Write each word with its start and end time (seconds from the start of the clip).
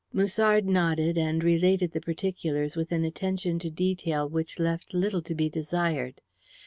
Musard 0.11 0.65
nodded, 0.65 1.15
and 1.15 1.43
related 1.43 1.91
the 1.91 2.01
particulars 2.01 2.75
with 2.75 2.91
an 2.91 3.05
attention 3.05 3.59
to 3.59 3.69
detail 3.69 4.27
which 4.27 4.57
left 4.57 4.95
little 4.95 5.21
to 5.21 5.35
be 5.35 5.47
desired. 5.47 6.21